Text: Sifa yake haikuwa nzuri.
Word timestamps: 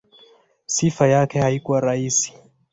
Sifa 0.65 1.07
yake 1.07 1.39
haikuwa 1.39 1.77
nzuri. 1.95 2.33